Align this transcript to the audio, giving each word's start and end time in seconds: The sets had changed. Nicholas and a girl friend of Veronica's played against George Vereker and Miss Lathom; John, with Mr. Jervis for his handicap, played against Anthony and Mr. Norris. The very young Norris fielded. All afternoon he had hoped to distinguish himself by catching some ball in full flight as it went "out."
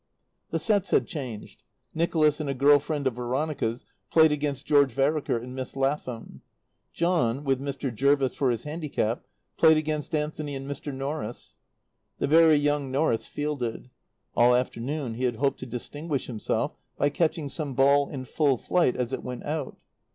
The 0.49 0.57
sets 0.57 0.89
had 0.89 1.05
changed. 1.05 1.61
Nicholas 1.93 2.39
and 2.39 2.49
a 2.49 2.55
girl 2.55 2.79
friend 2.79 3.05
of 3.05 3.13
Veronica's 3.13 3.85
played 4.11 4.31
against 4.31 4.65
George 4.65 4.91
Vereker 4.91 5.37
and 5.37 5.53
Miss 5.53 5.75
Lathom; 5.75 6.41
John, 6.91 7.43
with 7.43 7.61
Mr. 7.61 7.93
Jervis 7.93 8.33
for 8.33 8.49
his 8.49 8.63
handicap, 8.63 9.23
played 9.57 9.77
against 9.77 10.15
Anthony 10.15 10.55
and 10.55 10.67
Mr. 10.67 10.91
Norris. 10.91 11.55
The 12.17 12.25
very 12.25 12.55
young 12.55 12.89
Norris 12.89 13.27
fielded. 13.27 13.91
All 14.35 14.55
afternoon 14.55 15.13
he 15.13 15.25
had 15.25 15.35
hoped 15.35 15.59
to 15.59 15.67
distinguish 15.67 16.25
himself 16.25 16.71
by 16.97 17.09
catching 17.11 17.47
some 17.47 17.75
ball 17.75 18.09
in 18.09 18.25
full 18.25 18.57
flight 18.57 18.95
as 18.95 19.13
it 19.13 19.21
went 19.23 19.43
"out." 19.45 19.77